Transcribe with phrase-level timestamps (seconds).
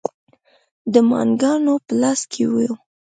[0.93, 2.53] د ماڼوګانو په لاس کې و.